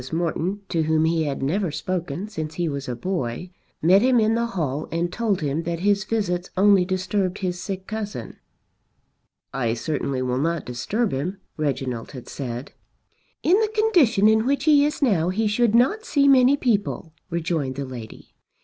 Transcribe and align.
Morton 0.11 0.61
to 0.69 0.81
whom 0.81 1.05
he 1.05 1.25
had 1.25 1.43
never 1.43 1.69
spoken 1.69 2.27
since 2.27 2.55
he 2.55 2.67
was 2.67 2.89
a 2.89 2.95
boy, 2.95 3.51
met 3.83 4.01
him 4.01 4.19
in 4.19 4.33
the 4.33 4.47
hall 4.47 4.89
and 4.91 5.13
told 5.13 5.41
him 5.41 5.61
that 5.61 5.81
his 5.81 6.05
visits 6.05 6.49
only 6.57 6.83
disturbed 6.85 7.37
his 7.37 7.59
sick 7.59 7.85
cousin. 7.85 8.37
"I 9.53 9.75
certainly 9.75 10.23
will 10.23 10.39
not 10.39 10.65
disturb 10.65 11.11
him," 11.11 11.37
Reginald 11.55 12.13
had 12.13 12.27
said. 12.27 12.71
"In 13.43 13.59
the 13.59 13.67
condition 13.67 14.27
in 14.27 14.47
which 14.47 14.63
he 14.63 14.85
is 14.85 15.03
now 15.03 15.29
he 15.29 15.45
should 15.45 15.75
not 15.75 16.03
see 16.03 16.27
many 16.27 16.57
people," 16.57 17.13
rejoined 17.29 17.75
the 17.75 17.85
lady. 17.85 18.33